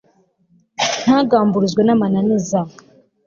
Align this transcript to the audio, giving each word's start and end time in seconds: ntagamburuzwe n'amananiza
ntagamburuzwe 1.03 1.81
n'amananiza 1.83 2.59